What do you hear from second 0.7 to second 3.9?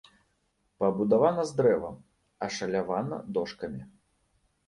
Пабудавана з дрэва, ашалявана дошкамі.